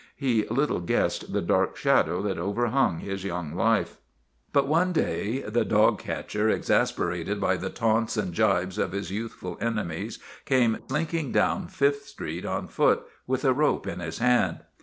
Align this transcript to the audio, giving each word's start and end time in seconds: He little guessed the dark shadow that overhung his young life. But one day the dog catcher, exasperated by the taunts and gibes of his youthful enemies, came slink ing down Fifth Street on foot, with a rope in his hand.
He 0.15 0.47
little 0.47 0.79
guessed 0.79 1.31
the 1.31 1.43
dark 1.43 1.77
shadow 1.77 2.23
that 2.23 2.39
overhung 2.39 2.97
his 3.01 3.23
young 3.23 3.53
life. 3.53 3.97
But 4.51 4.67
one 4.67 4.93
day 4.93 5.41
the 5.41 5.63
dog 5.63 5.99
catcher, 5.99 6.49
exasperated 6.49 7.39
by 7.39 7.57
the 7.57 7.69
taunts 7.69 8.17
and 8.17 8.33
gibes 8.33 8.79
of 8.79 8.93
his 8.93 9.11
youthful 9.11 9.59
enemies, 9.61 10.17
came 10.45 10.79
slink 10.87 11.13
ing 11.13 11.31
down 11.31 11.67
Fifth 11.67 12.07
Street 12.07 12.45
on 12.47 12.67
foot, 12.67 13.03
with 13.27 13.45
a 13.45 13.53
rope 13.53 13.85
in 13.85 13.99
his 13.99 14.17
hand. 14.17 14.61